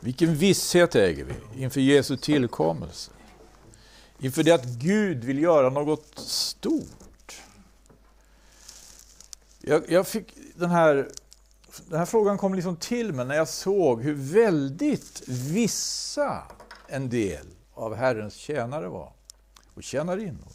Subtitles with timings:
[0.00, 3.10] Vilken visshet äger vi inför Jesu tillkommelse?
[4.18, 7.42] Inför det att Gud vill göra något stort.
[9.60, 11.08] Jag, jag fick den här,
[11.88, 16.42] den här frågan kom liksom till mig när jag såg hur väldigt vissa
[16.86, 19.12] en del av Herrens tjänare var
[19.74, 20.48] och tjänarinnor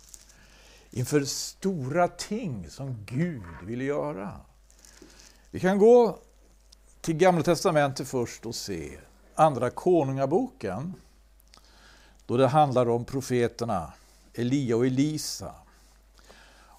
[0.92, 4.40] inför stora ting som Gud ville göra.
[5.52, 6.20] Vi kan gå
[7.02, 8.98] till Gamla Testamentet först och se
[9.36, 10.94] Andra Konungaboken
[12.26, 13.94] då det handlar om profeterna
[14.34, 15.56] Elia och Elisa.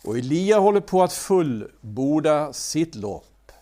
[0.05, 3.53] Och Elia håller på att fullborda sitt lopp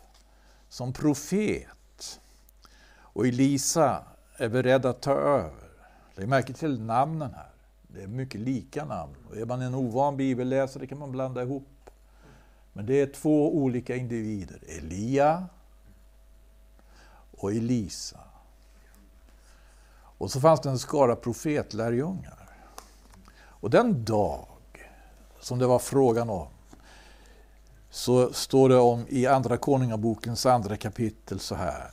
[0.68, 2.20] som profet.
[2.96, 4.04] Och Elisa
[4.36, 5.68] är beredd att ta över.
[6.14, 7.50] Lägg märke till namnen här.
[7.82, 9.14] Det är mycket lika namn.
[9.28, 11.90] Och är man en ovan bibelläsare kan man blanda ihop.
[12.72, 14.58] Men det är två olika individer.
[14.78, 15.46] Elia
[17.30, 18.23] och Elisa.
[20.24, 22.48] Och så fanns det en skara profetlärjungar.
[23.36, 24.46] Och den dag
[25.40, 26.48] som det var frågan om
[27.90, 31.90] så står det om i Andra Konungabokens andra kapitel så här.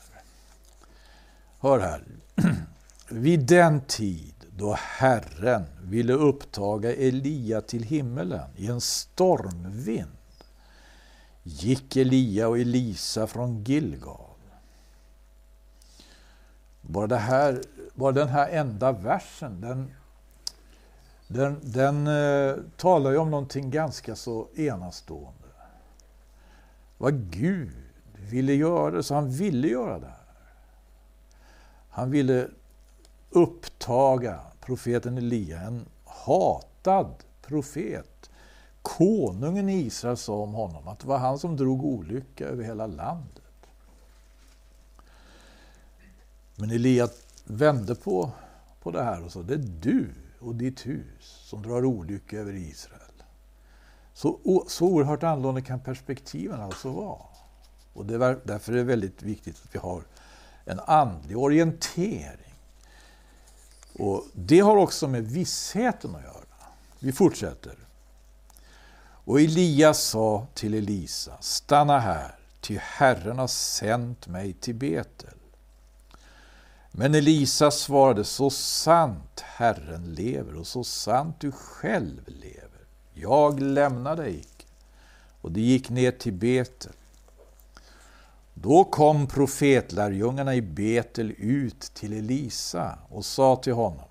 [1.59, 2.03] Hör här.
[3.09, 10.17] Vid den tid då Herren ville upptaga Elia till himmelen i en stormvind
[11.43, 14.31] gick Elia och Elisa från Gilgal.
[16.81, 17.61] Bara, det här,
[18.01, 19.91] bara den här enda versen, den,
[21.27, 25.47] den, den eh, talar ju om någonting ganska så enastående.
[26.97, 27.71] Vad Gud
[28.29, 30.15] ville göra, så han ville göra det här.
[31.89, 32.47] Han ville
[33.29, 38.29] upptaga profeten Elia, en hatad profet.
[38.81, 42.87] Konungen i Israel sa om honom att det var han som drog olycka över hela
[42.87, 43.41] landet.
[46.55, 47.09] Men Elia
[47.51, 48.31] vände på,
[48.81, 52.53] på det här och sa, det är du och ditt hus som drar olycka över
[52.53, 53.01] Israel.
[54.13, 57.25] Så, så oerhört annorlunda kan perspektiven alltså vara.
[57.93, 60.03] Och det var, därför är det väldigt viktigt att vi har
[60.65, 62.53] en andlig orientering.
[63.93, 66.45] Och Det har också med vissheten att göra.
[66.99, 67.75] Vi fortsätter.
[69.25, 75.40] Och Elias sa till Elisa, stanna här, ty Herren har sänt mig till Betel.
[76.91, 82.85] Men Elisa svarade, så sant Herren lever och så sant du själv lever.
[83.13, 84.65] Jag lämnar dig icke.
[85.41, 86.91] Och de gick ner till Betel.
[88.53, 94.05] Då kom profetlärjungarna i Betel ut till Elisa och sa till honom,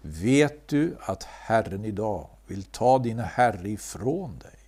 [0.00, 4.58] vet du att Herren idag vill ta din herre ifrån dig,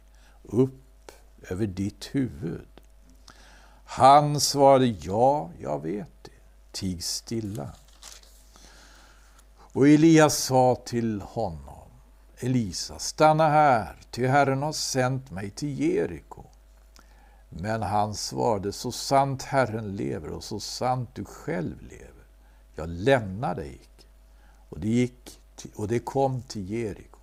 [0.42, 1.12] upp
[1.48, 2.66] över ditt huvud?
[3.84, 6.27] Han svarade, ja, jag vet det
[6.78, 7.70] tig stilla.
[9.56, 11.88] Och Elias sa till honom,
[12.38, 16.44] Elisa, stanna här, ty Herren har sänt mig till Jeriko.
[17.48, 22.24] Men han svarade, så sant Herren lever och så sant du själv lever,
[22.74, 24.06] jag lämnar dig icke.
[24.68, 25.40] Och det, gick,
[25.74, 27.18] och det kom till Jeriko.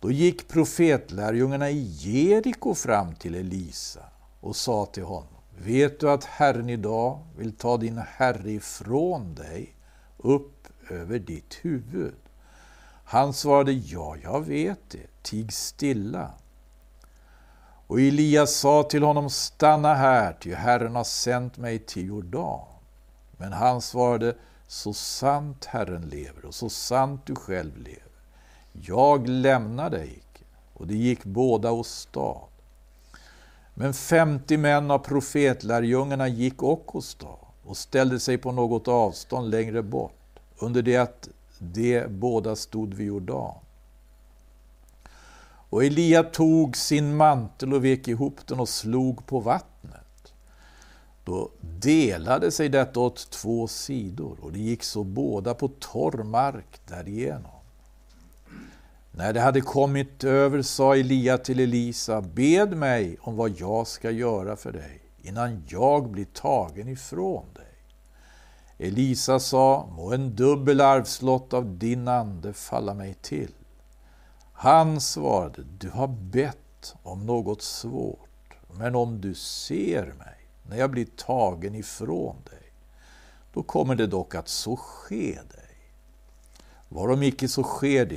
[0.00, 4.04] Då gick profetlärjungarna i Jeriko fram till Elisa
[4.40, 9.74] och sa till honom, Vet du att Herren idag vill ta din Herre ifrån dig
[10.16, 12.14] upp över ditt huvud?
[13.04, 16.30] Han svarade, ja, jag vet det, tig stilla.
[17.86, 22.60] Och Elias sa till honom, stanna här, ty Herren har sänt mig till Jordan.
[23.36, 24.34] Men han svarade,
[24.66, 28.02] så sant Herren lever och så sant du själv lever.
[28.72, 30.44] Jag lämnar dig icke.
[30.74, 32.40] Och de gick båda åstad.
[33.80, 40.38] Men 50 män av profetlärjungarna gick också och ställde sig på något avstånd längre bort,
[40.58, 41.28] under det att
[41.58, 43.54] de båda stod vid Jordan.
[45.70, 50.32] Och Elia tog sin mantel och vek ihop den och slog på vattnet.
[51.24, 56.80] Då delade sig detta åt två sidor och det gick så båda på torr mark
[56.88, 57.57] därigenom.
[59.18, 64.10] När det hade kommit över sa Elia till Elisa, bed mig om vad jag ska
[64.10, 68.88] göra för dig, innan jag blir tagen ifrån dig.
[68.88, 73.54] Elisa sa, må en dubbel arvslott av din ande falla mig till.
[74.52, 80.90] Han svarade, du har bett om något svårt, men om du ser mig när jag
[80.90, 82.72] blir tagen ifrån dig,
[83.52, 85.76] då kommer det dock att så ske dig.
[86.88, 88.16] Varom icke så sker det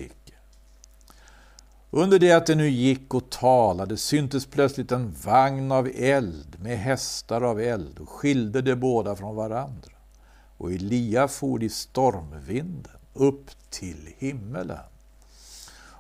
[1.94, 6.78] under det att det nu gick och talade syntes plötsligt en vagn av eld med
[6.78, 9.92] hästar av eld och skilde de båda från varandra.
[10.58, 14.78] och Elia for i stormvinden upp till himmelen.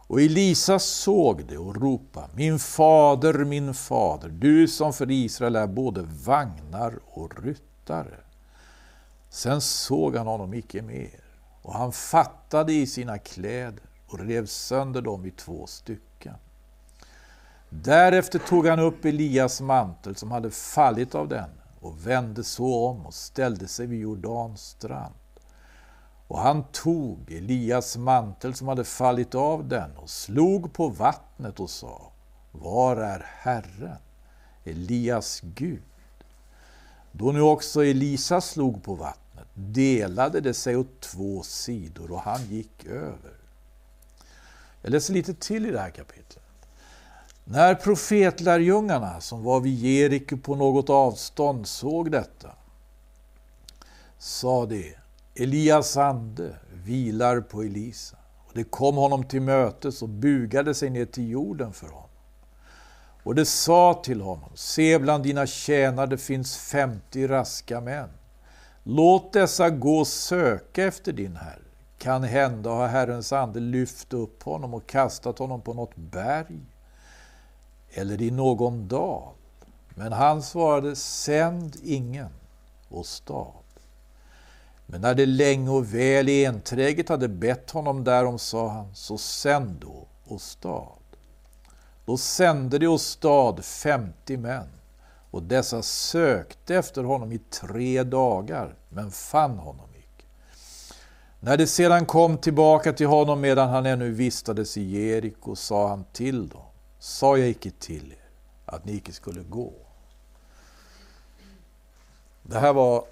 [0.07, 5.67] Och Elisa såg det och ropade, min fader, min fader, du som för Israel är
[5.67, 8.17] både vagnar och ryttare.
[9.29, 11.23] Sen såg han honom icke mer,
[11.61, 16.35] och han fattade i sina kläder och rev sönder dem i två stycken.
[17.69, 21.49] Därefter tog han upp Elias mantel som hade fallit av den
[21.79, 25.13] och vände så om och ställde sig vid Jordans strand.
[26.27, 31.69] Och han tog Elias mantel som hade fallit av den och slog på vattnet och
[31.69, 32.11] sa
[32.51, 33.97] Var är Herren,
[34.63, 35.81] Elias Gud?
[37.11, 39.21] Då nu också Elisa slog på vattnet
[39.53, 43.40] delade det sig åt två sidor och han gick över.
[44.81, 46.43] Jag läser lite till i det här kapitlet.
[47.43, 52.51] När profetlärjungarna som var vid Jeriko på något avstånd såg detta
[54.17, 54.95] sa de
[55.35, 58.17] Elias ande vilar på Elisa.
[58.37, 62.09] Och det kom honom till mötes och bugade sig ner till jorden för honom.
[63.23, 68.09] Och det sa till honom, se bland dina tjänare finns femtio raska män.
[68.83, 71.60] Låt dessa gå och söka efter din herre.
[72.01, 76.59] Kan hända har Herrens ande lyft upp honom och kastat honom på något berg
[77.89, 79.33] eller i någon dal.
[79.89, 82.29] Men han svarade, sänd ingen
[82.89, 83.63] och stad.
[84.85, 89.75] Men när det länge och väl enträget hade bett honom därom, sa han, så sänd
[89.81, 90.97] då och stad.
[92.05, 94.67] Då sände de åstad femtio män,
[95.31, 99.90] och dessa sökte efter honom i tre dagar, men fann honom.
[101.43, 106.05] När de sedan kom tillbaka till honom medan han ännu vistades i Jeriko, sa han
[106.13, 106.65] till dem,
[106.99, 108.29] sa jag icke till er
[108.65, 109.73] att ni icke skulle gå?
[112.43, 113.05] Det här var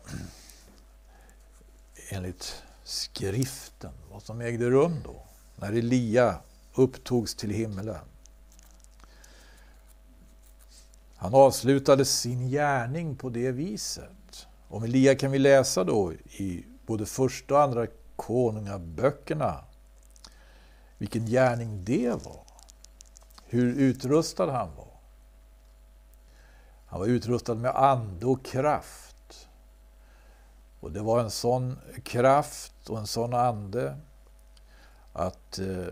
[2.10, 5.24] enligt skriften vad som ägde rum då,
[5.56, 6.36] när Elia
[6.76, 8.06] upptogs till himlen.
[11.16, 14.48] Han avslutade sin gärning på det viset.
[14.68, 17.88] Om Elia kan vi läsa då i både första och andra
[18.20, 19.64] konungaböckerna
[20.98, 22.44] vilken gärning det var.
[23.46, 25.00] Hur utrustad han var.
[26.86, 29.48] Han var utrustad med ande och kraft.
[30.80, 33.98] Och det var en sån kraft och en sån ande
[35.14, 35.88] att eh,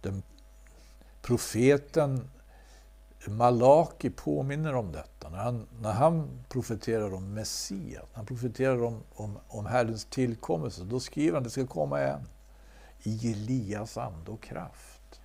[0.00, 0.22] den
[1.22, 2.30] profeten
[3.26, 5.28] Malaki påminner om detta.
[5.28, 11.00] När han, när han profeterar om Messias, han profeterar om, om, om Herrens tillkommelse, då
[11.00, 12.28] skriver han att det ska komma en
[13.02, 15.20] i Elias ande och kraft.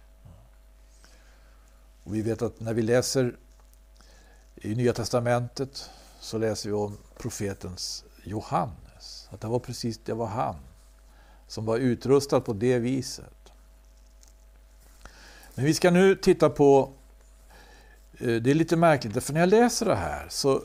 [2.04, 3.36] Och vi vet att när vi läser
[4.56, 5.90] i Nya Testamentet
[6.20, 9.30] så läser vi om profetens Johannes.
[9.32, 10.56] Att det var precis det var han
[11.48, 13.52] som var utrustad på det viset.
[15.56, 16.94] Men vi ska nu titta på
[18.20, 20.62] Eh, det är lite märkligt, för när jag läser det här, så,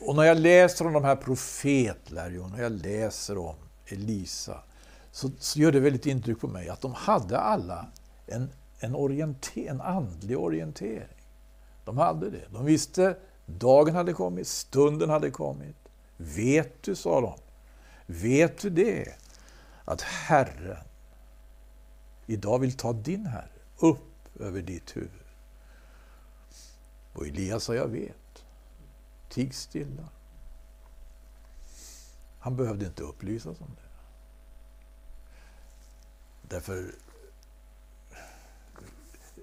[0.00, 3.54] och när jag läser om de här profetlärjungarna, och jag läser om
[3.86, 4.62] Elisa,
[5.12, 7.86] så, så, gör det väldigt intryck på mig att de hade alla
[8.26, 11.22] en, en, orienter, en andlig orientering.
[11.84, 12.44] De hade det.
[12.52, 13.16] De visste
[13.46, 15.76] dagen hade kommit, stunden hade kommit.
[16.16, 17.34] Vet du, sa de,
[18.06, 19.14] vet du det,
[19.84, 20.84] att Herren
[22.26, 23.48] idag vill ta din Herre
[23.78, 25.23] upp över ditt huvud.
[27.14, 28.44] Och Elias sa, jag vet.
[29.28, 30.08] Tig stilla.
[32.38, 33.82] Han behövde inte upplysas om det.
[36.48, 36.94] Därför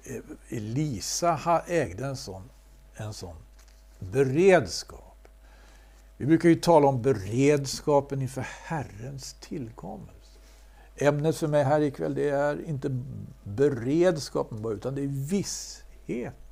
[0.03, 2.49] eh, Elisa ägde en sån,
[2.95, 3.35] en sån
[3.99, 5.27] beredskap.
[6.17, 10.39] Vi brukar ju tala om beredskapen inför Herrens tillkommelse.
[10.95, 13.03] Ämnet för mig här ikväll det är inte
[13.43, 16.50] beredskapen bara, utan det är visshet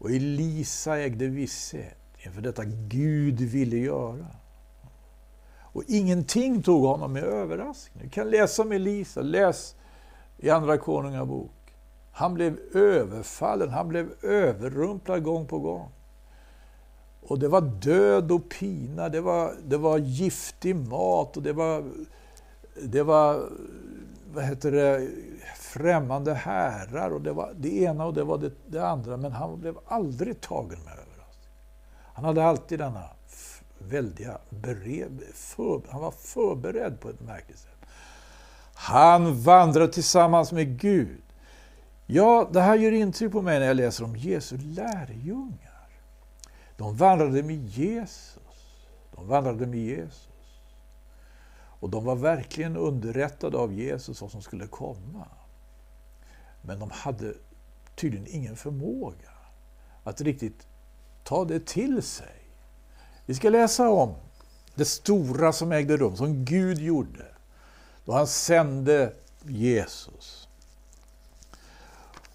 [0.00, 4.26] Och Elisa ägde visshet inför detta Gud ville göra.
[5.72, 8.04] Och ingenting tog honom med överraskning.
[8.04, 9.76] Du kan läsa om Elisa, läs
[10.38, 11.50] i Andra Konungabok.
[12.12, 15.88] Han blev överfallen, han blev överrumplad gång på gång.
[17.22, 21.84] Och det var död och pina, det var, det var giftig mat och det var,
[22.82, 23.48] det var
[24.34, 25.08] vad heter det,
[25.72, 29.16] främmande härar och det var det ena och det var det, det andra.
[29.16, 31.50] Men han blev aldrig tagen med överraskning.
[32.14, 33.04] Han hade alltid denna
[33.78, 37.70] väldiga bered, för, han var förberedd på ett märkligt sätt.
[38.74, 41.22] Han vandrade tillsammans med Gud
[42.12, 45.88] Ja, det här gör intryck på mig när jag läser om Jesu lärjungar.
[46.76, 48.76] De vandrade med Jesus.
[49.14, 50.28] De vandrade med Jesus.
[51.80, 55.26] Och de var verkligen underrättade av Jesus vad som skulle komma.
[56.62, 57.34] Men de hade
[57.94, 59.30] tydligen ingen förmåga
[60.04, 60.66] att riktigt
[61.24, 62.34] ta det till sig.
[63.26, 64.14] Vi ska läsa om
[64.74, 67.26] det stora som ägde rum, som Gud gjorde,
[68.04, 69.12] då han sände
[69.42, 70.48] Jesus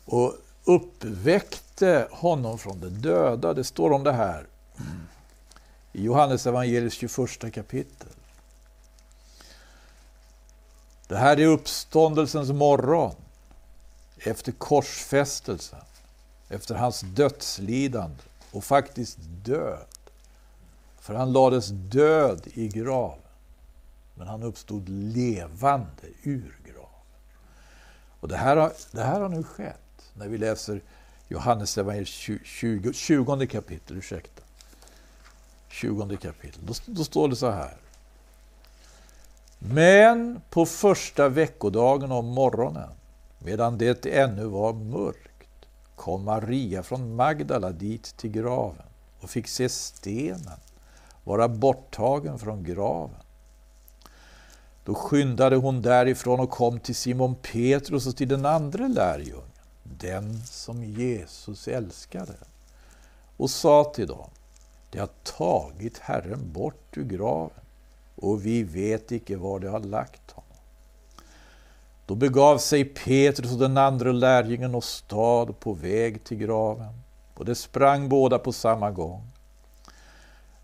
[0.05, 3.53] och uppväckte honom från de döda.
[3.53, 4.47] Det står om det här
[5.93, 8.09] i Johannes evangeliets 21 kapitel.
[11.07, 13.15] Det här är uppståndelsens morgon
[14.17, 15.79] efter korsfästelsen,
[16.49, 19.85] efter hans dödslidande och faktiskt död.
[20.99, 23.19] För han lades död i graven,
[24.15, 26.89] men han uppstod levande ur graven.
[28.19, 30.81] Och det här har, det här har nu skett när vi läser
[31.27, 32.07] Johannes evangeliet
[32.43, 33.97] 20, 20 kapitel.
[33.97, 34.41] Ursäkta.
[35.69, 36.61] 20 kapitel.
[36.65, 37.77] Då, då står det så här.
[39.59, 42.89] Men på första veckodagen om morgonen,
[43.39, 45.65] medan det ännu var mörkt,
[45.95, 48.85] kom Maria från Magdala dit till graven
[49.19, 50.59] och fick se stenen
[51.23, 53.21] vara borttagen från graven.
[54.83, 59.51] Då skyndade hon därifrån och kom till Simon Petrus och till den andra lärjungen,
[59.83, 62.33] den som Jesus älskade,
[63.37, 64.29] och sa till dem,
[64.89, 67.63] det har tagit Herren bort ur graven
[68.15, 70.44] och vi vet icke var de har lagt honom.
[72.05, 76.93] Då begav sig Petrus och den andra lärjungen och stad på väg till graven,
[77.33, 79.31] och de sprang båda på samma gång.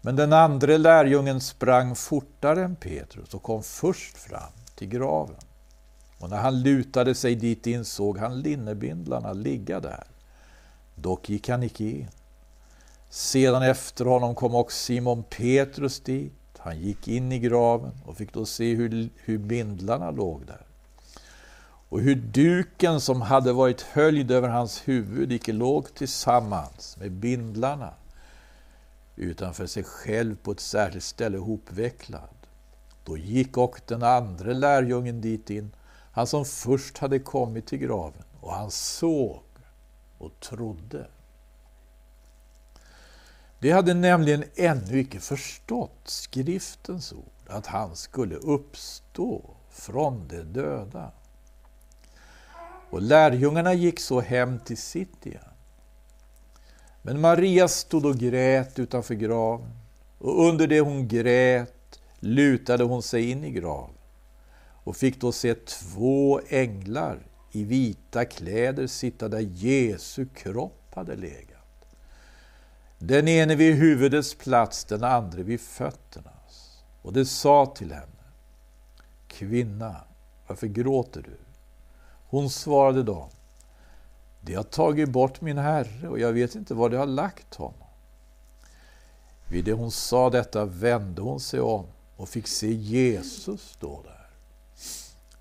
[0.01, 5.36] Men den andra lärjungen sprang fortare än Petrus och kom först fram till graven.
[6.19, 10.03] Och när han lutade sig dit in såg han linnebindlarna ligga där.
[10.95, 12.07] Dock gick han icke in.
[13.10, 16.33] Sedan efter honom kom också Simon Petrus dit.
[16.57, 20.65] Han gick in i graven och fick då se hur, hur bindlarna låg där.
[21.91, 27.93] Och hur duken som hade varit höljd över hans huvud icke låg tillsammans med bindlarna
[29.15, 32.29] utan för sig själv på ett särskilt ställe hopvecklad.
[33.05, 35.71] Då gick och den andra lärjungen dit in,
[36.12, 39.43] han som först hade kommit till graven, och han såg
[40.17, 41.07] och trodde.
[43.60, 51.12] De hade nämligen ännu icke förstått skriftens ord, att han skulle uppstå från de döda.
[52.91, 55.43] Och lärjungarna gick så hem till sitt igen.
[57.01, 59.71] Men Maria stod och grät utanför graven,
[60.17, 63.95] och under det hon grät lutade hon sig in i graven
[64.83, 67.19] och fick då se två änglar
[67.51, 71.57] i vita kläder sitta där Jesu kropp hade legat.
[73.00, 76.83] Den ene vid huvudets plats, den andra vid fötternas.
[77.01, 78.05] Och det sa till henne,
[79.27, 79.95] Kvinna,
[80.48, 81.50] varför gråter du?
[82.31, 83.29] Hon svarade dem,
[84.41, 87.88] de har tagit bort min herre och jag vet inte var de har lagt honom.
[89.50, 91.85] Vid det hon sa detta vände hon sig om
[92.15, 94.29] och fick se Jesus stå där.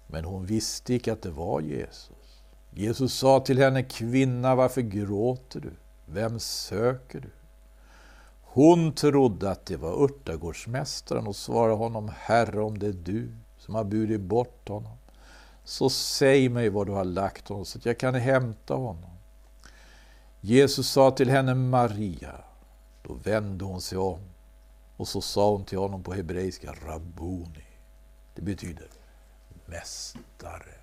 [0.06, 2.42] Men hon visste icke att det var Jesus.
[2.70, 5.72] Jesus sa till henne, kvinna, varför gråter du?
[6.06, 7.30] Vem söker du?
[8.42, 13.74] Hon trodde att det var örtagårdsmästaren och svarade honom, Herre, om det är du som
[13.74, 14.92] har burit bort honom,
[15.70, 19.10] så säg mig var du har lagt honom så att jag kan hämta honom.
[20.40, 22.34] Jesus sa till henne Maria.
[23.02, 24.20] Då vände hon sig om
[24.96, 27.64] och så sa hon till honom på hebreiska Rabboni.
[28.34, 28.86] Det betyder
[29.66, 30.74] mästare.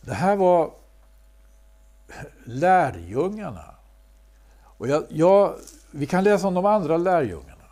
[0.00, 0.72] Det här var
[2.44, 3.74] lärjungarna.
[4.60, 5.54] Och jag, jag,
[5.90, 7.64] vi kan läsa om de andra lärjungarna.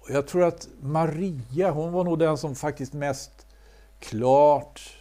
[0.00, 3.44] Och jag tror att Maria, hon var nog den som faktiskt mest
[3.98, 4.96] klart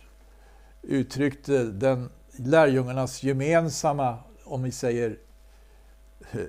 [0.82, 5.18] uttryckte den lärjungarnas gemensamma, om vi säger
[6.32, 6.42] eh,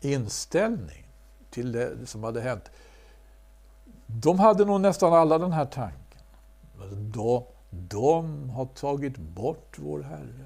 [0.00, 1.08] inställning
[1.50, 2.70] till det som hade hänt.
[4.06, 6.22] De hade nog nästan alla den här tanken.
[6.90, 10.44] De, de har tagit bort vår Herre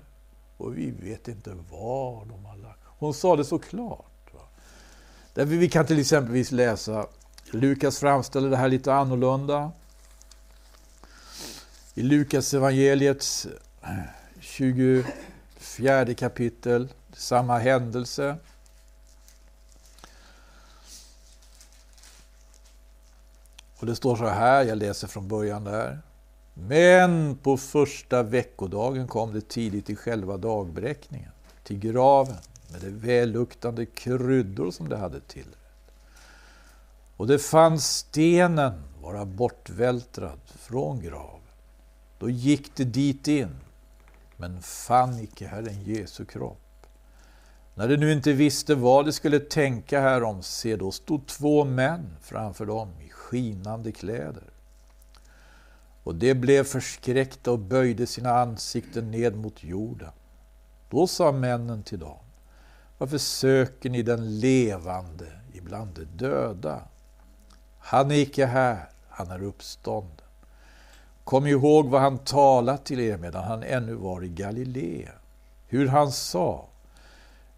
[0.56, 2.80] och vi vet inte var de har lagt.
[2.84, 4.34] Hon sa det så klart.
[4.34, 4.40] Va?
[5.34, 7.06] Därför vi kan till exempel läsa
[7.50, 9.72] Lukas framställer det här lite annorlunda.
[11.94, 13.46] I Lukas evangeliets
[13.82, 13.88] eh,
[14.40, 18.36] 24 kapitel, samma händelse.
[23.78, 25.98] Och det står så här, jag läser från början där.
[26.54, 31.30] Men på första veckodagen kom det tidigt i själva dagbräckningen
[31.64, 32.36] till graven
[32.72, 35.56] med de välluktande kryddor som det hade till.
[37.20, 41.40] Och det fann stenen vara bortvältrad från graven.
[42.18, 43.56] Då gick det dit in,
[44.36, 46.86] men fann icke Herren Jesu kropp.
[47.74, 52.16] När de nu inte visste vad de skulle tänka härom, se då stod två män
[52.20, 54.50] framför dem i skinande kläder.
[56.04, 60.12] Och de blev förskräckta och böjde sina ansikten ned mot jorden.
[60.90, 62.18] Då sa männen till dem,
[62.98, 66.82] varför söker ni den levande ibland de döda?
[67.80, 70.26] Han är icke här, han är uppstånden.
[71.24, 75.18] Kom ihåg vad han talat till er medan han ännu var i Galileen,
[75.66, 76.66] hur han sa,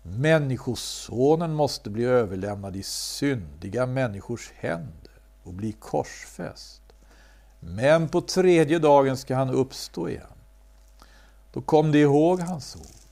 [0.02, 5.12] Människosonen måste bli överlämnad i syndiga människors händer
[5.42, 6.82] och bli korsfäst.
[7.60, 10.26] Men på tredje dagen ska han uppstå igen.
[11.52, 13.02] Då kom de ihåg hans ord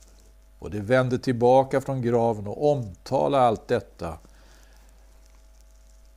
[0.59, 4.19] och de vände tillbaka från graven och omtalade allt detta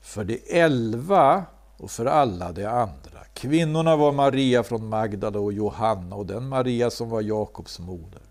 [0.04, 1.46] för de elva
[1.78, 3.20] och för alla de andra.
[3.34, 8.22] Kvinnorna var Maria från Magdala och Johanna och den Maria som var Jakobs moder.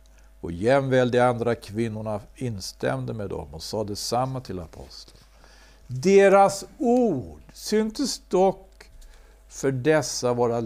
[0.41, 5.25] Och jämväl de andra kvinnorna instämde med dem och sa detsamma till aposteln.
[5.87, 8.91] Deras ord syntes dock
[9.49, 10.61] för dessa vara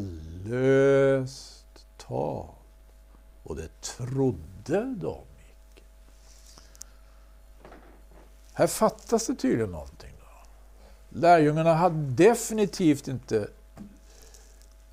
[0.45, 2.47] löst tal,
[3.43, 5.19] och det trodde de
[5.51, 5.85] icke.
[8.53, 10.06] Här fattas det tydligen någonting.
[11.17, 13.49] Lärjungarna hade definitivt inte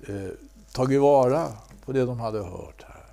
[0.00, 0.30] eh,
[0.72, 1.52] tagit vara
[1.84, 3.04] på det de hade hört här.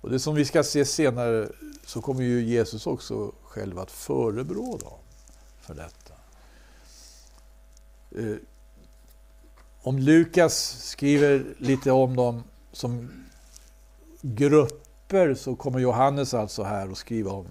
[0.00, 1.48] Och det som vi ska se senare
[1.86, 4.98] så kommer ju Jesus också själv att förebrå dem
[5.60, 6.14] för detta.
[8.16, 8.36] Eh,
[9.82, 13.10] om Lukas skriver lite om dem som
[14.20, 17.46] grupper så kommer Johannes alltså här att skriva om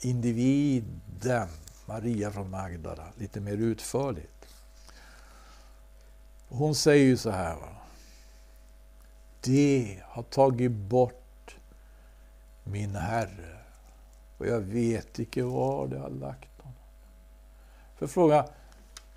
[0.00, 1.48] individen
[1.86, 4.46] Maria från Magdala lite mer utförligt.
[6.48, 7.54] Hon säger ju så här.
[7.56, 7.68] Va?
[9.40, 11.56] Det har tagit bort
[12.64, 13.58] min Herre,
[14.38, 16.78] och jag vet icke var det har lagt honom.
[17.98, 18.48] För fråga,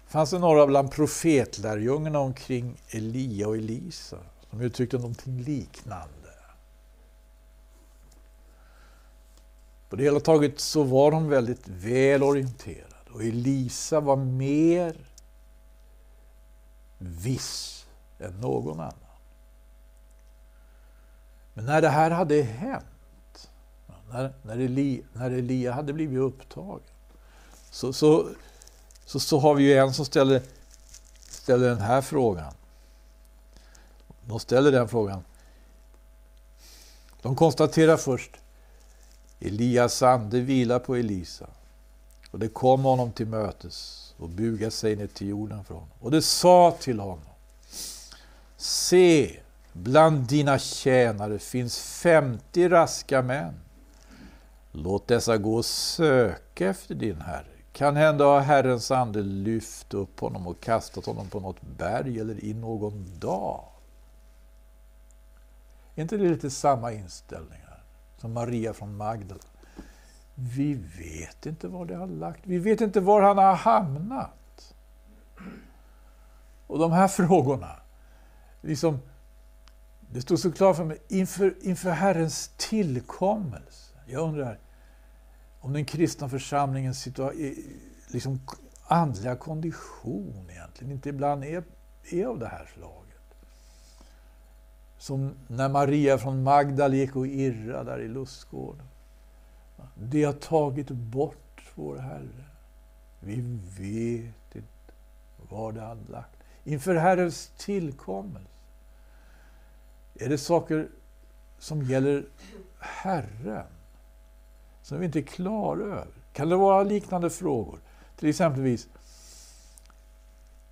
[0.08, 4.18] fanns det några bland profetlärjungarna omkring Elia och Elisa
[4.50, 6.17] som uttryckte någonting liknande?
[9.90, 14.96] På det hela taget så var de väldigt väl orienterade och Elisa var mer
[16.98, 17.86] viss
[18.20, 18.94] än någon annan.
[21.54, 22.86] Men när det här hade hänt
[24.10, 26.82] när, när, Elia, när Elia hade blivit upptagen.
[27.72, 28.30] Så, så,
[29.06, 30.42] så, så har vi ju en som ställer,
[31.30, 32.54] ställer den här frågan.
[34.26, 35.24] De ställer den frågan.
[37.22, 38.32] De konstaterar först
[39.40, 41.48] Elias ande vilar på Elisa.
[42.32, 45.90] Och det kom honom till mötes och bugade sig ner till jorden för honom.
[46.00, 47.20] Och det sa till honom.
[48.58, 49.40] Se,
[49.74, 53.54] bland dina tjänare finns femtio raska män
[54.72, 57.46] Låt dessa gå och söka efter din Herre.
[57.72, 62.44] Kan hända har Herrens ande lyft upp honom och kastat honom på något berg eller
[62.44, 63.64] i någon dal.
[65.96, 67.67] Är inte det lite samma inställning?
[68.18, 69.42] Som Maria från Magdala?
[70.36, 72.42] Vi vet inte var det har lagt.
[72.44, 74.74] Vi vet inte var han har hamnat.
[76.68, 77.80] Och de här frågorna,
[78.62, 79.00] liksom,
[80.00, 83.94] det stod så klart för mig, inför, inför Herrens tillkommelse.
[84.06, 84.60] Jag undrar,
[85.60, 87.08] om den kristna församlingens
[88.08, 88.40] liksom
[88.88, 91.64] andliga kondition egentligen inte ibland är,
[92.12, 93.07] är av det här slaget.
[94.98, 98.88] Som när Maria från Magdal gick och irrade där i lustgården.
[99.96, 102.46] Det har tagit bort vår Herre.
[103.20, 103.42] Vi
[103.80, 104.94] vet inte
[105.50, 106.38] var det har lagt.
[106.64, 108.48] Inför Herrens tillkommelse
[110.16, 110.88] är det saker
[111.60, 112.26] som gäller
[112.80, 113.66] Herren
[114.82, 116.08] som vi inte är klara över.
[116.34, 117.80] Kan det vara liknande frågor?
[118.18, 118.88] Till exempelvis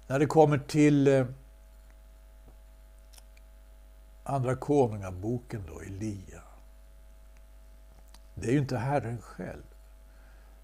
[0.08, 1.26] när det kommer till eh,
[4.28, 6.42] Andra Konungaboken då, Elia.
[8.36, 9.64] Det är ju inte Herren själv.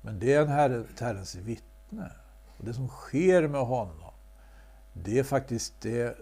[0.02, 2.12] Men det är en herre, Herrens vittne.
[2.58, 4.14] Och det som sker med honom,
[4.94, 6.18] det är faktiskt det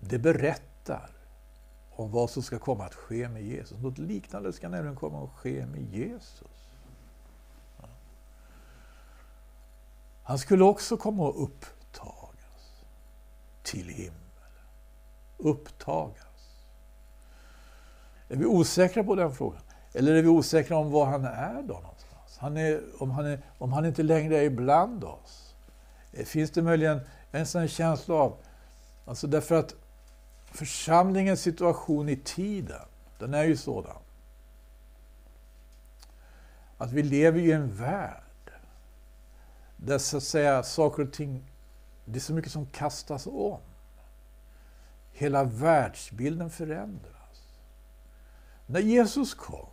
[0.00, 1.10] det berättar
[1.90, 3.78] om vad som ska komma att ske med Jesus.
[3.78, 6.68] Något liknande ska nämligen komma att ske med Jesus.
[10.22, 11.64] Han skulle också komma upp
[13.64, 14.20] till himmel.
[15.38, 16.24] Upptagas.
[18.28, 19.60] Är vi osäkra på den frågan?
[19.92, 22.38] Eller är vi osäkra om var han är då någonstans?
[22.38, 25.54] Han är, om, han är, om han inte längre är ibland oss?
[26.12, 27.00] Eh, finns det möjligen
[27.30, 28.36] en sån känsla av,
[29.04, 29.74] alltså därför att
[30.44, 32.82] församlingens situation i tiden,
[33.18, 33.96] den är ju sådan.
[36.78, 38.50] Att vi lever i en värld
[39.76, 41.44] där så att säga saker och ting,
[42.04, 43.60] det är så mycket som kastas om.
[45.12, 47.14] Hela världsbilden förändras.
[48.66, 49.66] När Jesus kom,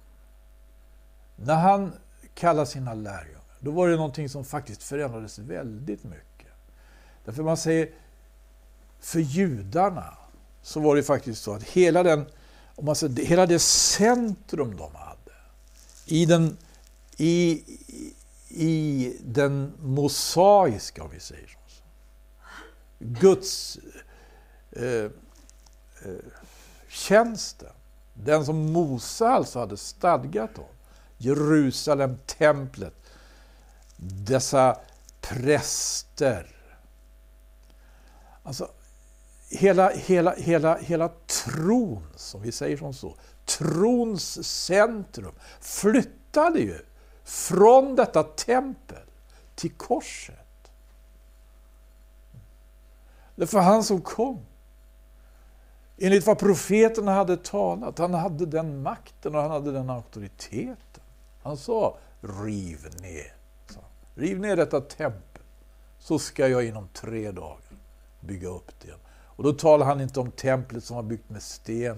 [1.35, 1.93] när han
[2.33, 6.47] kallade sina lärjungar, då var det någonting som faktiskt förändrades väldigt mycket.
[7.25, 7.89] Därför man säger,
[8.99, 10.17] för judarna
[10.61, 12.25] så var det faktiskt så att hela, den,
[12.75, 15.31] om man säger, hela det centrum de hade
[16.05, 16.57] i den,
[17.17, 17.63] i,
[18.49, 21.60] i den mosaiska, om vi säger så.
[23.01, 23.79] Guds
[24.71, 25.11] eh, eh,
[26.87, 27.73] tjänsten,
[28.13, 30.65] den som Mose alltså hade stadgat om.
[31.17, 32.93] Jerusalem, templet,
[34.25, 34.77] dessa
[35.21, 36.55] präster.
[38.43, 38.71] Alltså,
[39.49, 46.79] hela, hela, hela, hela tron, som vi säger som så, trons centrum flyttade ju
[47.23, 49.05] från detta tempel
[49.55, 50.40] till korset.
[53.35, 54.39] Det var han som kom.
[55.97, 61.03] Enligt vad profeterna hade talat, han hade den makten och han hade den auktoriteten.
[61.43, 63.33] Han sa, riv ner.
[64.15, 65.43] Riv ner detta tempel,
[65.99, 67.57] så ska jag inom tre dagar
[68.19, 68.99] bygga upp det igen.
[69.09, 71.97] Och då talar han inte om templet som var byggt med sten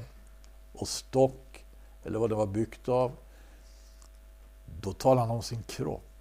[0.73, 1.65] och stock,
[2.03, 3.11] eller vad det var byggt av.
[4.81, 6.12] Då talar han om sin kropp.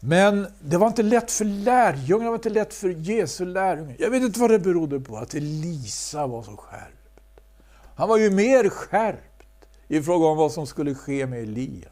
[0.00, 3.96] Men det var inte lätt för lärjungarna, det var inte lätt för Jesu lärjungar.
[3.98, 7.20] Jag vet inte vad det berodde på, att Elisa var så skärpt.
[7.94, 9.42] Han var ju mer skärpt
[9.88, 11.88] i fråga om vad som skulle ske med Elia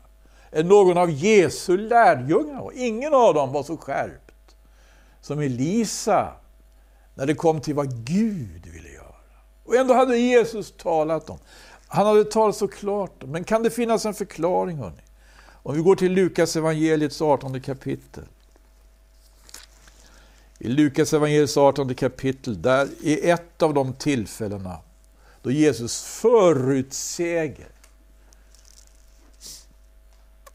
[0.52, 2.70] än någon av Jesu lärjungar.
[2.74, 4.56] Ingen av dem var så skärpt
[5.20, 6.32] som Elisa
[7.14, 9.14] när det kom till vad Gud ville göra.
[9.64, 11.38] Och ändå hade Jesus talat om.
[11.88, 15.05] Han hade talat så klart men kan det finnas en förklaring hörni?
[15.66, 18.24] Om vi går till Lukas evangeliets 18 kapitel.
[20.58, 24.78] I Lukas evangeliets 18 kapitel, där är ett av de tillfällena
[25.42, 27.68] då Jesus förutsäger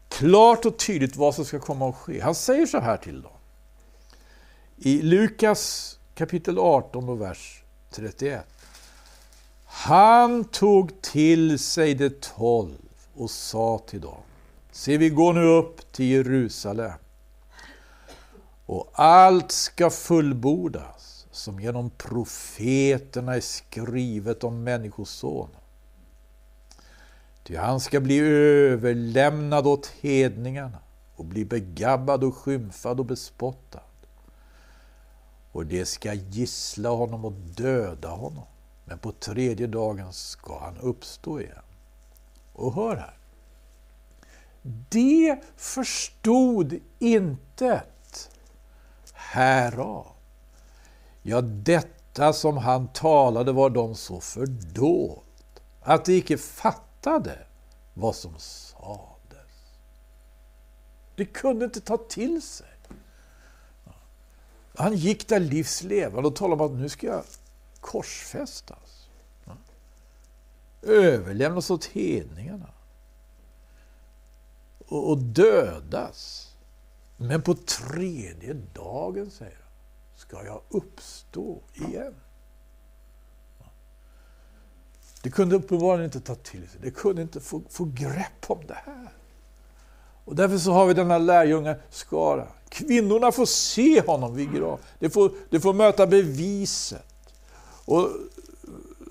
[0.08, 2.20] klart och tydligt vad som ska komma att ske.
[2.20, 3.32] Han säger så här till dem.
[4.76, 8.46] I Lukas kapitel 18 och vers 31.
[9.64, 12.78] Han tog till sig de tolv
[13.14, 14.22] och sa till dem
[14.74, 16.92] Se, vi går nu upp till Jerusalem
[18.66, 25.56] och allt ska fullbordas som genom profeterna är skrivet om Människosonen.
[27.44, 30.78] Ty han ska bli överlämnad åt hedningarna
[31.16, 33.82] och bli begabbad och skymfad och bespottad.
[35.52, 38.44] Och det ska gissla honom och döda honom.
[38.84, 41.62] Men på tredje dagen ska han uppstå igen.
[42.52, 43.21] Och hör här.
[44.62, 48.30] De förstod intet
[49.12, 50.06] härav.
[51.22, 57.38] Ja, detta som han talade var de så fördolt att de icke fattade
[57.94, 59.76] vad som sades.
[61.16, 62.66] De kunde inte ta till sig.
[64.74, 67.24] Han gick där livs levande och talade om att nu ska jag
[67.80, 69.08] korsfästas.
[70.82, 72.68] Överlämnas åt hedningarna
[74.92, 76.48] och, och dödas.
[77.16, 79.72] Men på tredje dagen, säger han,
[80.16, 82.14] ska jag uppstå igen.
[85.22, 88.78] Det kunde uppenbarligen inte ta till sig, det kunde inte få, få grepp om det
[88.86, 89.12] här.
[90.24, 92.46] Och därför så har vi denna lärjungaskara.
[92.68, 94.80] Kvinnorna får se honom vid grav.
[94.98, 97.34] De får, de får möta beviset
[97.84, 98.08] och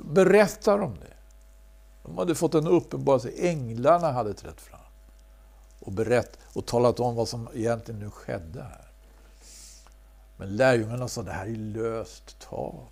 [0.06, 1.13] berättar om det.
[2.04, 4.81] De hade fått en uppenbarelse, änglarna hade trätt fram
[5.82, 8.88] och berätt och talat om vad som egentligen nu skedde här.
[10.38, 12.86] Men lärjungarna sa det här är löst tal.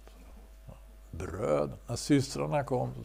[1.12, 1.72] Bröd.
[1.88, 3.04] När systrarna kom så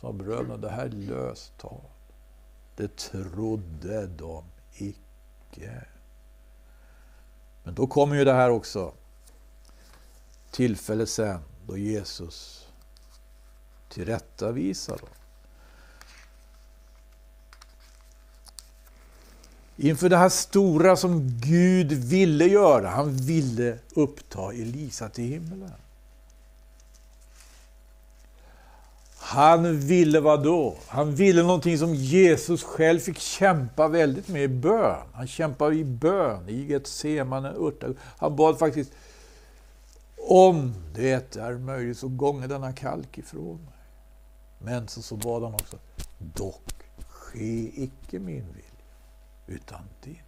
[0.00, 1.80] sa bröderna det här är löst tal.
[2.76, 5.84] Det trodde de icke.
[7.62, 8.92] Men då kommer ju det här också.
[10.50, 12.68] Tillfälle sen då Jesus
[13.88, 15.08] tillrättavisar dem.
[19.78, 22.88] Inför det här stora som Gud ville göra.
[22.88, 25.72] Han ville uppta Elisa till himlen.
[29.18, 30.76] Han ville vad då?
[30.86, 35.06] Han ville någonting som Jesus själv fick kämpa väldigt med i bön.
[35.12, 37.96] Han kämpade i bön i Getsemane örtagård.
[38.18, 38.92] Han bad faktiskt
[40.28, 43.74] om det är möjligt så gånge denna kalk ifrån mig.
[44.58, 45.78] Men så, så bad han också,
[46.18, 46.62] dock
[47.08, 48.67] ske icke min vilja,
[49.48, 50.22] utan din.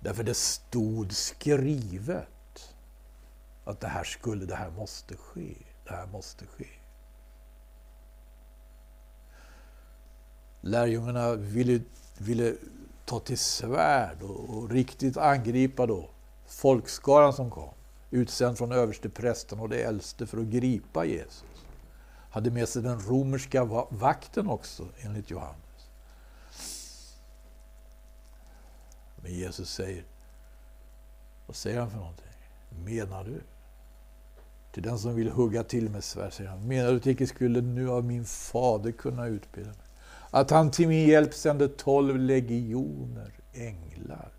[0.00, 2.74] Därför det stod skrivet
[3.64, 6.68] att det här skulle, det här måste ske, det här måste ske.
[10.60, 11.80] Lärjungarna ville,
[12.18, 12.54] ville
[13.04, 16.10] ta till svärd och, och riktigt angripa då
[16.46, 17.74] folkskaran som kom,
[18.10, 21.51] utsänd från översteprästen och de äldste för att gripa Jesus.
[22.32, 25.88] Hade med sig den romerska vakten också, enligt Johannes.
[29.16, 30.04] Men Jesus säger,
[31.46, 32.26] vad säger han för någonting?
[32.84, 33.40] Menar du?
[34.72, 37.60] Till den som vill hugga till med svärd säger han, menar du att icke skulle
[37.60, 39.86] nu av min fader kunna utbilda mig?
[40.30, 44.32] Att han till min hjälp sände tolv legioner änglar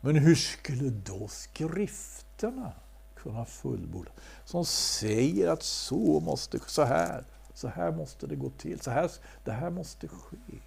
[0.00, 2.72] men hur skulle då skrifterna
[3.22, 4.10] kunna fullborda.
[4.44, 8.80] Som säger att så måste, så här, så här måste det gå till.
[8.80, 9.10] Så här,
[9.44, 10.58] det här måste ske.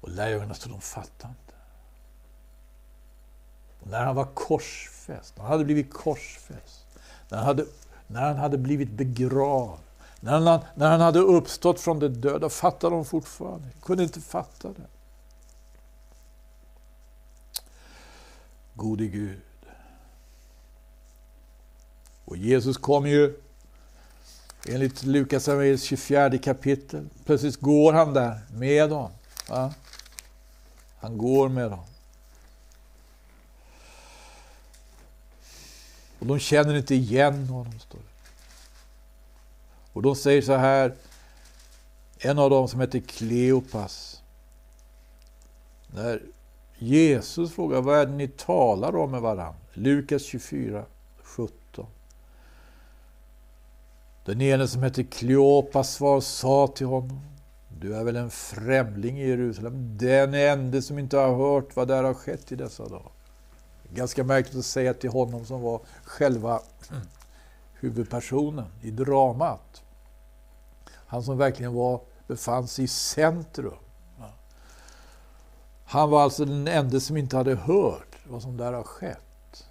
[0.00, 1.54] Och lärjungarna stod de fattade inte.
[3.80, 6.86] Och när han var korsfäst, när han hade blivit korsfäst,
[7.28, 7.66] när han hade,
[8.06, 9.80] när han hade blivit begravd,
[10.20, 13.68] när han, när han hade uppstått från de döda, fattade de fortfarande.
[13.74, 14.86] De kunde inte fatta det.
[18.76, 19.40] gode Gud.
[22.26, 23.40] Och Jesus kom ju,
[24.68, 25.48] enligt Lukas
[25.82, 29.10] 24 kapitel, plötsligt går han där med dem.
[29.48, 29.74] Va?
[31.00, 31.84] Han går med dem.
[36.18, 38.04] Och de känner inte igen honom, står det.
[39.92, 40.94] Och de säger så här,
[42.18, 44.22] en av dem som heter Kleopas,
[45.94, 46.22] när
[46.78, 49.54] Jesus frågar vad är det ni talar om med varandra?
[49.72, 50.84] Lukas 24,
[51.22, 51.65] 17.
[54.26, 57.20] Den ene som hette Kleopas svar sa till honom
[57.68, 62.04] Du är väl en främling i Jerusalem, den enda som inte har hört vad där
[62.04, 63.10] har skett i dessa dagar.
[63.94, 66.60] Ganska märkligt att säga till honom som var själva
[67.72, 69.82] huvudpersonen i dramat.
[70.90, 73.78] Han som verkligen var, befann sig i centrum.
[75.84, 79.66] Han var alltså den enda som inte hade hört vad som där har skett.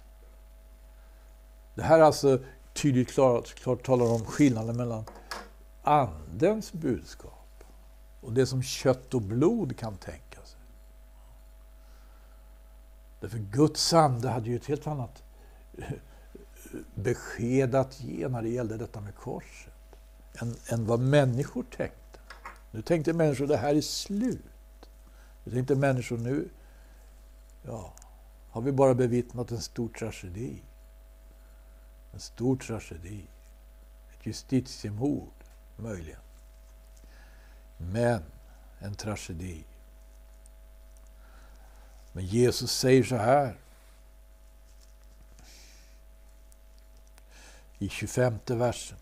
[1.74, 2.38] Det här är alltså
[2.76, 5.04] tydligt klart, klart talar om skillnaden mellan
[5.82, 7.64] Andens budskap
[8.20, 10.60] och det som kött och blod kan tänka sig.
[13.20, 15.22] Därför Guds ande hade ju ett helt annat
[15.78, 15.84] eh,
[16.94, 19.72] besked att ge när det gällde detta med korset
[20.34, 22.18] än, än vad människor tänkte.
[22.70, 24.90] Nu tänkte människor att det här är slut.
[25.44, 26.48] Nu tänkte människor nu,
[27.62, 27.94] ja,
[28.50, 30.62] har vi bara bevittnat en stor tragedi.
[32.16, 33.26] En stor tragedi.
[34.12, 35.32] Ett justitiemord,
[35.76, 36.20] möjligen.
[37.76, 38.22] Men
[38.78, 39.64] en tragedi.
[42.12, 43.56] Men Jesus säger så här.
[47.78, 48.98] I 25 versen.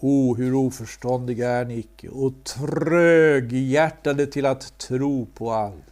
[0.00, 5.84] O, hur oförståndiga är ni icke och tröghjärtade till att tro på allt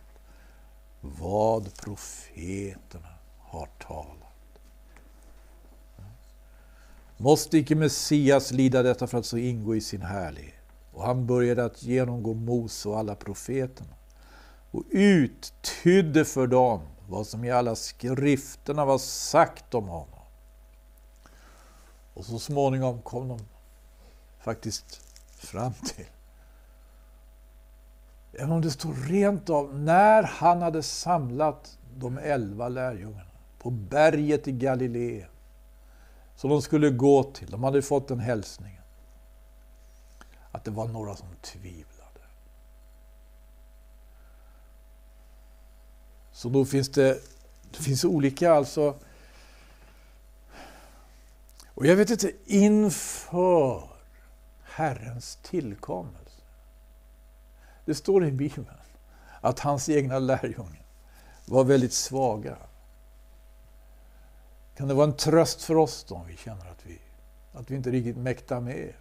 [1.01, 4.18] vad profeterna har talat.
[7.21, 10.55] Måste icke Messias lida detta för att så ingå i sin härlighet?
[10.93, 13.95] Och han började att genomgå Mose och alla profeterna
[14.71, 20.21] och uttydde för dem vad som i alla skrifterna var sagt om honom.
[22.15, 23.39] Och så småningom kom de
[24.41, 25.01] faktiskt
[25.37, 26.07] fram till.
[28.33, 34.49] Även om det står rent av, när han hade samlat de elva lärjungarna på berget
[34.49, 35.29] i Galileen,
[36.39, 38.83] som de skulle gå till, de hade fått den hälsningen,
[40.51, 42.21] att det var några som tvivlade.
[46.33, 47.21] Så då finns det,
[47.71, 48.95] det finns olika alltså
[51.79, 53.89] och jag vet inte, inför
[54.63, 56.43] Herrens tillkommelse.
[57.85, 58.67] Det står i Bibeln
[59.41, 60.87] att hans egna lärjungar
[61.45, 62.57] var väldigt svaga.
[64.79, 66.99] Kan det vara en tröst för oss då om vi känner att vi,
[67.53, 68.93] att vi inte riktigt mäktar med?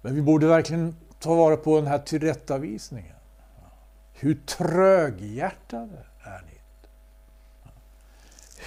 [0.00, 3.16] Men vi borde verkligen ta vara på den här tillrättavisningen.
[4.12, 6.60] Hur tröghjärtade är ni?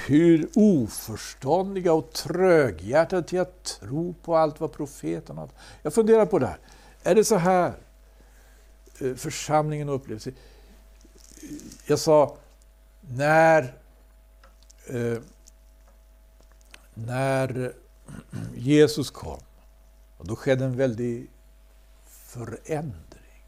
[0.08, 5.50] Hur oförståndiga och tröghjärtade till att tro på allt vad profeterna...
[5.82, 6.60] Jag funderar på det här.
[7.04, 7.74] Är det så här
[9.02, 10.34] eh, församlingen upplever sig?
[11.86, 12.38] Jag sa,
[13.02, 13.74] när,
[14.90, 15.20] eh,
[16.94, 17.74] när
[18.56, 19.40] Jesus kom,
[20.18, 21.32] och då skedde en väldig
[22.06, 23.46] förändring.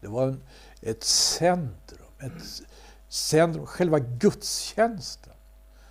[0.00, 0.42] Det var en,
[0.80, 2.62] ett centrum, ett
[3.08, 5.32] centrum, själva gudstjänsten.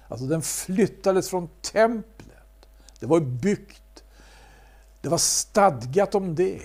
[0.07, 2.67] Alltså den flyttades från templet.
[2.99, 4.03] Det var byggt.
[5.01, 6.62] Det var stadgat om det.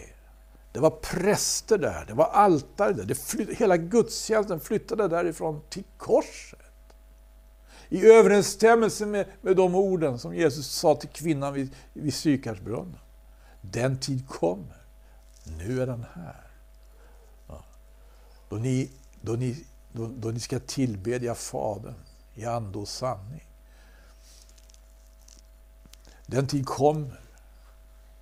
[0.73, 3.05] Det var präster där, det var altare där.
[3.05, 6.59] Det flytt, hela gudstjänsten flyttade därifrån till korset.
[7.93, 12.99] I överensstämmelse med, med de orden som Jesus sa till kvinnan vid, vid Sykarsbrunnen.
[13.61, 14.77] Den tid kommer.
[15.59, 16.47] Nu är den här.
[17.49, 17.65] Ja.
[18.49, 21.95] Då, ni, då, ni, då, då ni ska tillbedja Fadern
[22.35, 23.49] i ande och sanning.
[26.27, 27.21] Den tid kommer.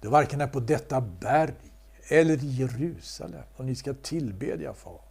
[0.01, 1.55] Det varken är på detta berg
[2.09, 5.05] eller i Jerusalem och ni ska tillbedja Fadern.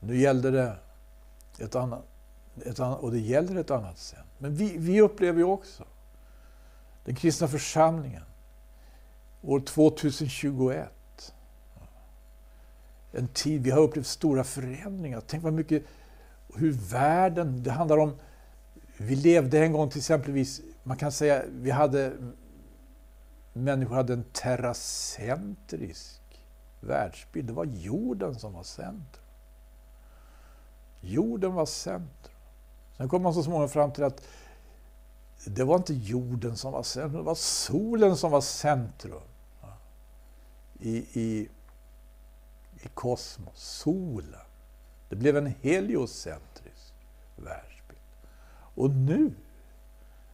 [0.00, 0.76] Nu gällde det
[1.58, 2.04] ett annat,
[2.64, 4.24] ett annat, och det gäller ett annat sätt.
[4.38, 5.84] Men vi, vi upplever ju också
[7.04, 8.22] den kristna församlingen
[9.42, 10.92] år 2021
[13.12, 15.22] en tid, vi har upplevt stora förändringar.
[15.26, 15.82] Tänk vad mycket,
[16.54, 18.16] hur världen, det handlar om,
[18.96, 22.12] vi levde en gång till exempelvis, man kan säga, vi hade,
[23.52, 26.20] människor hade en terracentrisk
[26.80, 27.46] världsbild.
[27.46, 29.24] Det var jorden som var centrum.
[31.00, 32.34] Jorden var centrum.
[32.96, 34.22] Sen kom man så småningom fram till att
[35.44, 39.20] det var inte jorden som var centrum, det var solen som var centrum.
[40.80, 41.48] I, i
[42.82, 44.40] i kosmos, solen.
[45.08, 46.94] Det blev en heliocentrisk
[47.36, 48.00] världsbild.
[48.74, 49.32] Och nu,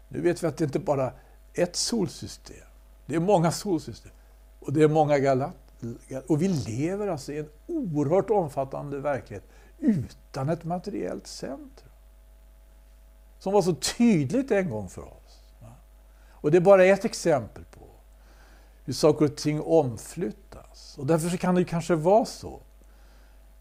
[0.08, 1.12] nu vet vi att det inte bara
[1.54, 2.66] är ett solsystem.
[3.06, 4.12] Det är många solsystem.
[4.60, 5.60] Och det är många galaxer.
[6.26, 9.44] Och vi lever alltså i en oerhört omfattande verklighet
[9.84, 11.90] utan ett materiellt centrum.
[13.38, 15.40] Som var så tydligt en gång för oss.
[16.30, 17.86] Och det är bara ett exempel på
[18.84, 20.98] hur saker och ting omflyttas.
[20.98, 22.60] Och därför kan det kanske vara så,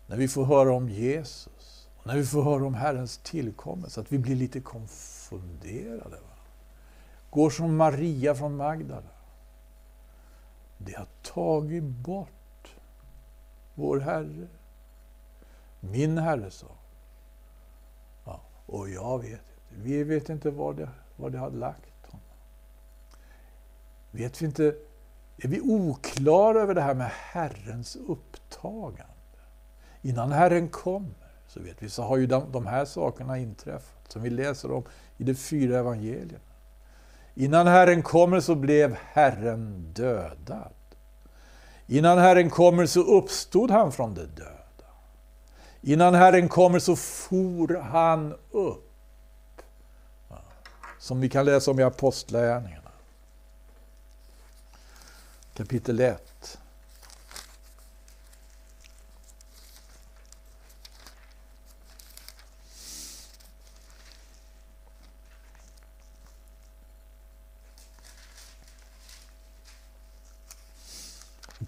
[0.08, 4.12] när vi får höra om Jesus, och när vi får höra om Herrens tillkommelse, att
[4.12, 6.16] vi blir lite konfunderade.
[6.16, 6.36] Va?
[7.30, 9.10] Går som Maria från Magdala.
[10.78, 12.76] Det har tagit bort
[13.76, 14.48] vår Herre.
[15.92, 16.68] Min Herre sa.
[18.26, 19.44] Ja, och jag vet inte.
[19.70, 22.26] Vi vet inte var det, var det har lagt honom.
[24.12, 24.76] Vet vi inte
[25.38, 29.14] är vi oklara över det här med Herrens upptagande.
[30.02, 34.22] Innan Herren kommer, så vet vi, så har ju de, de här sakerna inträffat, som
[34.22, 34.84] vi läser om
[35.18, 36.40] i de fyra evangelierna.
[37.36, 40.74] Innan Herren kommer så blev Herren dödad.
[41.88, 44.53] Innan Herren kommer så uppstod han från de döda.
[45.86, 48.90] Innan Herren kommer så for han upp.
[51.00, 52.84] Som vi kan läsa om i Apostlagärningarna
[55.54, 56.58] kapitel 1.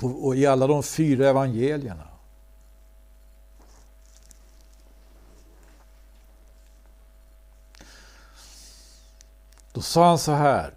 [0.01, 2.14] Och i alla de fyra evangelierna.
[9.75, 10.73] Då sa han så här.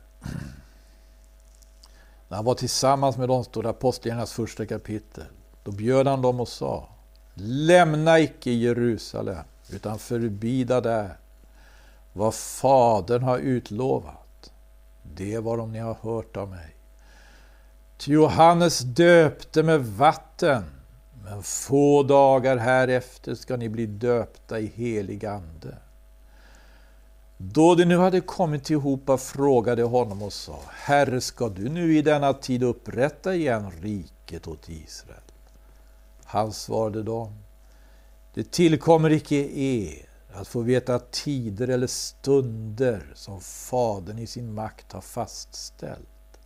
[2.29, 5.25] När han var tillsammans med dem, står det Apostlagärningarnas första kapitel.
[5.63, 6.89] Då bjöd han dem och sa
[7.35, 11.17] Lämna icke Jerusalem, utan förbida där
[12.13, 14.53] vad Fadern har utlovat.
[15.03, 16.77] Det var om ni har hört av mig.
[17.97, 20.65] Ty Johannes döpte med vatten,
[21.25, 25.77] men få dagar härefter ska ni bli döpta i helig ande.
[27.41, 32.03] Då de nu hade kommit ihop frågade honom och sa, Herre, ska du nu i
[32.03, 35.21] denna tid upprätta igen riket åt Israel?
[36.25, 37.33] Han svarade dem,
[38.35, 44.93] det tillkommer icke er att få veta tider eller stunder som Fadern i sin makt
[44.93, 46.39] har fastställt.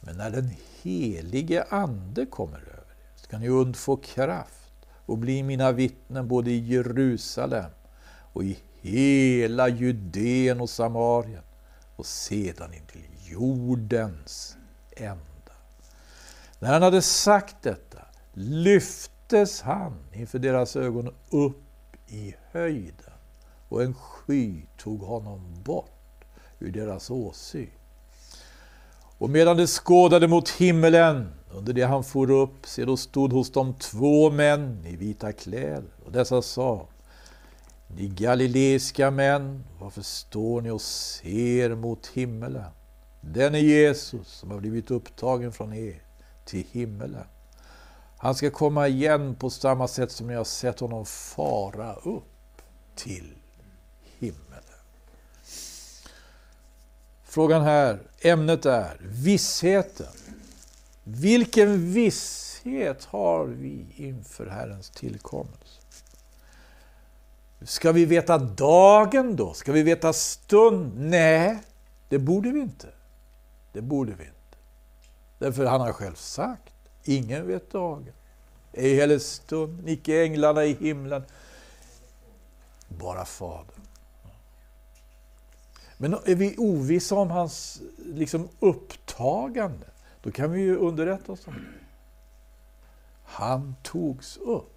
[0.00, 0.50] Men när den
[0.82, 6.58] helige Ande kommer över er ska ni undfå kraft och bli mina vittnen både i
[6.58, 7.70] Jerusalem
[8.32, 11.42] och i hela Judeen och Samarien
[11.96, 14.56] och sedan in till jordens
[14.96, 15.52] ända.
[16.58, 17.98] När han hade sagt detta
[18.32, 21.62] lyftes han inför deras ögon upp
[22.06, 23.12] i höjden
[23.68, 26.24] och en sky tog honom bort
[26.58, 27.70] ur deras åsyn.
[29.18, 33.52] Och medan de skådade mot himmelen under det han for upp, se då stod hos
[33.52, 36.86] dem två män i vita kläder och dessa sa
[37.86, 42.70] ni galileiska män, varför står ni och ser mot himmelen?
[43.20, 46.02] Den är Jesus som har blivit upptagen från er
[46.44, 47.26] till himmelen.
[48.18, 52.62] Han ska komma igen på samma sätt som ni har sett honom fara upp
[52.94, 53.34] till
[54.18, 54.62] himmelen.
[57.24, 60.12] Frågan här, ämnet är vissheten.
[61.04, 65.80] Vilken visshet har vi inför Herrens tillkommelse?
[67.66, 69.54] Ska vi veta dagen då?
[69.54, 70.92] Ska vi veta stund?
[70.96, 71.58] Nej,
[72.08, 72.88] det borde vi inte.
[73.72, 74.58] Det borde vi inte.
[75.38, 76.72] Därför han har själv sagt,
[77.04, 78.12] ingen vet dagen.
[78.72, 81.22] Ej heller stund, icke änglarna i himlen.
[82.88, 83.80] Bara Fadern.
[85.96, 89.86] Men är vi ovissa om hans liksom, upptagande,
[90.22, 91.84] då kan vi ju underrätta oss om det.
[93.24, 94.72] Han togs upp.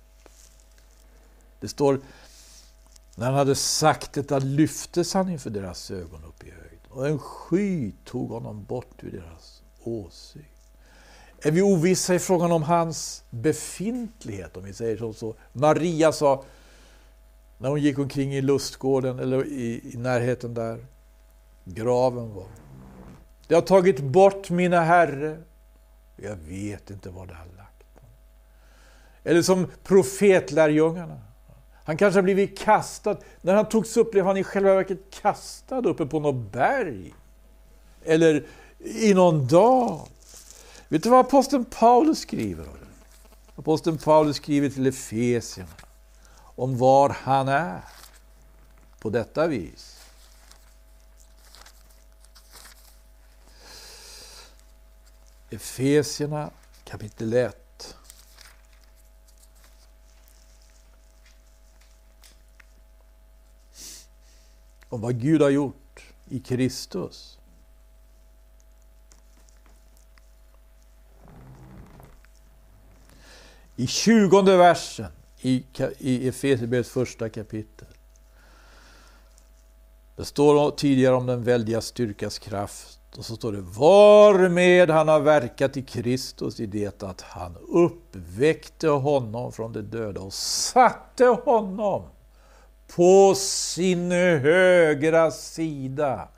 [1.60, 2.00] Det står,
[3.20, 6.80] när han hade sagt detta lyftes han inför deras ögon upp i höjd.
[6.90, 10.46] Och en sky tog honom bort ur deras åsyn.
[11.42, 15.36] Är vi ovissa i frågan om hans befintlighet, om vi säger så.
[15.54, 16.44] Maria sa,
[17.58, 20.86] när hon gick omkring i lustgården, eller i, i närheten där,
[21.64, 22.48] graven var.
[23.48, 25.38] Det har tagit bort mina herre.
[26.16, 27.84] Jag vet inte vad det har lagt
[29.24, 31.29] Eller som profetlärjungarna.
[31.90, 33.18] Han kanske har blivit kastad.
[33.42, 37.14] När han togs upp blev han i själva verket kastad uppe på något berg.
[38.04, 38.46] Eller
[38.80, 40.08] i någon dal.
[40.88, 43.62] Vet du vad aposteln Paulus skriver om det?
[43.62, 45.70] Aposteln Paulus skriver till Efesierna
[46.56, 47.82] om var han är
[49.00, 50.02] på detta vis.
[55.50, 56.50] Efesierna
[56.84, 57.69] kapitel 1.
[64.90, 67.40] Om vad Gud har gjort i Kristus.
[73.76, 75.12] I tjugonde versen
[75.42, 75.66] i,
[75.98, 77.88] i Efesierbrevets första kapitel.
[80.16, 85.20] Det står tidigare om den väldiga styrkas kraft och så står det varmed han har
[85.20, 92.04] verkat i Kristus i det att han uppväckte honom från de döda och satte honom
[92.96, 96.30] på sin högra sida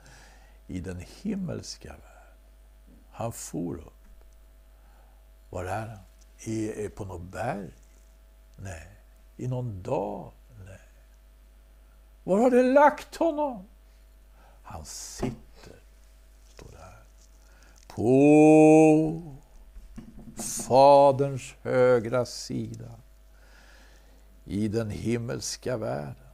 [0.66, 2.36] i den himmelska världen.
[3.10, 3.92] Han for upp.
[5.50, 5.98] Var är han?
[6.38, 7.70] I, eh, på något berg?
[8.56, 8.88] Nej.
[9.36, 10.32] I någon dal?
[10.64, 10.80] Nej.
[12.24, 13.68] Var har du lagt honom?
[14.62, 15.82] Han sitter
[17.96, 19.36] på
[20.36, 22.90] Faderns högra sida
[24.44, 26.31] i den himmelska världen.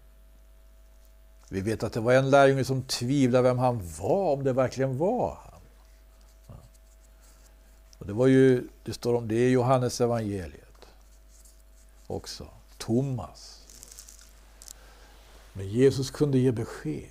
[1.49, 4.99] Vi vet att det var en lärjunge som tvivlade vem han var, om det verkligen
[4.99, 5.61] var han.
[7.99, 10.87] Och det var ju, det står om det i Johannes evangeliet
[12.07, 12.49] också.
[12.79, 13.65] Thomas.
[15.53, 17.11] Men Jesus kunde ge besked.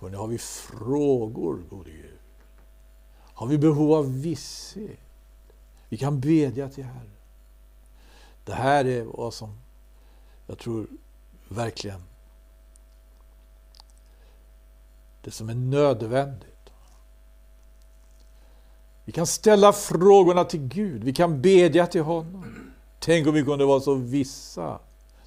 [0.00, 2.18] Hörrni, har vi frågor, gode Gud?
[3.34, 4.98] Har vi behov av visshet?
[5.88, 7.10] Vi kan bedja till Herren.
[8.44, 9.58] Det här är vad som
[10.46, 10.86] jag tror
[11.52, 12.02] verkligen
[15.22, 16.70] det som är nödvändigt.
[19.04, 22.70] Vi kan ställa frågorna till Gud, vi kan bedja till honom.
[22.98, 24.78] Tänk om vi kunde vara så vissa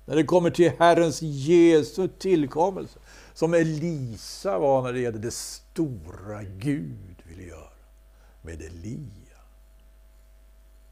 [0.06, 3.00] när det kommer till Herrens Jesu tillkommelse
[3.34, 7.70] som Elisa var när det gällde det stora Gud ville göra
[8.42, 9.10] med Elia.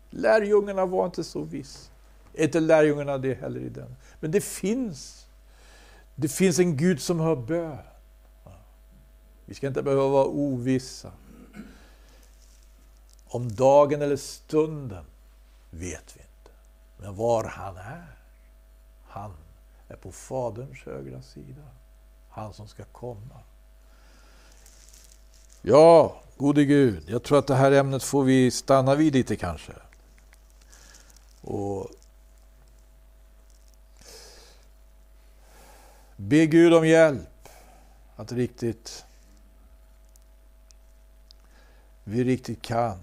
[0.10, 1.92] Lärjungarna var inte så viss.
[2.34, 3.96] Inte lärjungarna det heller i den.
[4.20, 5.23] Men det finns.
[6.16, 7.78] Det finns en Gud som hör bön.
[9.46, 11.12] Vi ska inte behöva vara ovissa.
[13.26, 15.06] Om dagen eller stunden
[15.70, 16.52] vet vi inte.
[16.98, 18.18] Men var han är,
[19.08, 19.34] han
[19.88, 21.64] är på Faderns högra sida
[22.34, 23.40] han som ska komma.
[25.62, 29.74] Ja, gode Gud, jag tror att det här ämnet får vi stanna vid lite kanske.
[31.42, 31.90] Och
[36.16, 37.50] be Gud om hjälp
[38.16, 39.06] att riktigt
[42.04, 43.00] vi riktigt kan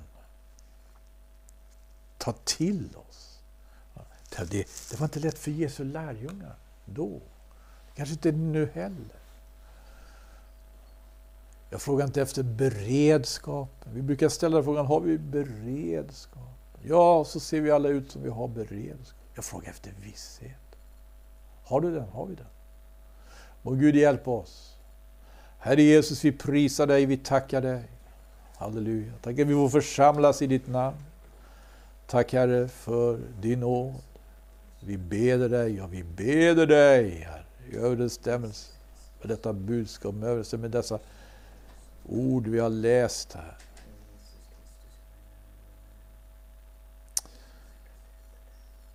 [2.18, 3.40] ta till oss.
[4.30, 4.46] Det,
[4.90, 7.20] det var inte lätt för Jesu lärjungar då.
[7.94, 9.16] Kanske inte nu heller.
[11.70, 13.70] Jag frågar inte efter beredskap.
[13.92, 16.58] Vi brukar ställa frågan, har vi beredskap?
[16.82, 19.20] Ja, så ser vi alla ut som vi har beredskap.
[19.34, 20.76] Jag frågar efter visshet.
[21.64, 22.08] Har du den?
[22.08, 22.46] Har vi den?
[23.62, 24.76] Må Gud hjälpa oss.
[25.58, 27.82] Herre Jesus, vi prisar dig, vi tackar dig.
[28.56, 29.12] Halleluja.
[29.22, 30.96] Tack att vi får församlas i ditt namn.
[32.06, 33.94] Tack Herre för din nåd.
[34.80, 38.72] Vi beder dig, ja vi beder dig Herre, i överensstämmelse
[39.20, 40.98] med detta budskap, med överensstämmelse med dessa
[42.08, 43.56] ord vi har läst här.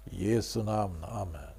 [0.05, 1.54] I Jesu namn, Amen.